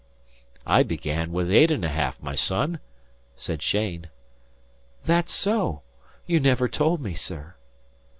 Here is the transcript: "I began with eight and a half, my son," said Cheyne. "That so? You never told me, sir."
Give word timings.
"I 0.65 0.81
began 0.81 1.31
with 1.31 1.51
eight 1.51 1.69
and 1.69 1.85
a 1.85 1.89
half, 1.89 2.19
my 2.23 2.33
son," 2.33 2.79
said 3.35 3.59
Cheyne. 3.61 4.07
"That 5.05 5.29
so? 5.29 5.83
You 6.25 6.39
never 6.39 6.67
told 6.67 7.01
me, 7.03 7.13
sir." 7.13 7.53